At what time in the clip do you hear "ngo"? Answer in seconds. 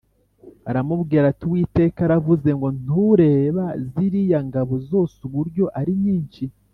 2.57-2.67